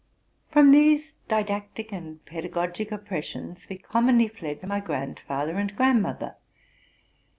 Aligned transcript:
From 0.49 0.71
these 0.71 1.13
didactic 1.27 1.93
and 1.93 2.25
pedagogic 2.25 2.91
oppressions, 2.91 3.69
we 3.69 3.77
com 3.77 4.07
monly 4.07 4.27
fled 4.35 4.61
to 4.61 4.65
my 4.65 4.79
grandfather 4.79 5.59
and 5.59 5.75
grandmother. 5.75 6.37